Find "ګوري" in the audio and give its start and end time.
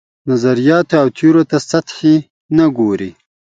2.77-3.11